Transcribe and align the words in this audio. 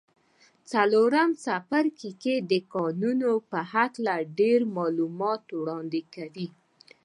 څلورم 0.71 1.29
څپرکی 1.43 2.33
د 2.51 2.53
ترکاڼۍ 2.71 3.27
په 3.51 3.59
هکله 3.73 4.15
ډېر 4.39 4.59
معلومات 4.77 5.43
وړاندې 5.59 6.01
کوي. 6.15 6.47